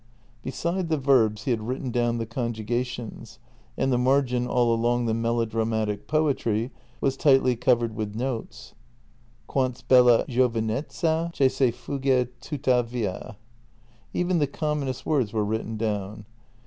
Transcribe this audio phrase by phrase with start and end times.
[0.41, 3.37] Beside the verbs he had written down the conjugations,
[3.77, 8.73] and the margin all along the melodramatic poetry was tightly covered with notes:
[9.45, 13.35] Quant's bella giovenezza, che se fugge tuttavia.
[14.11, 16.25] Even the commonest words were written down.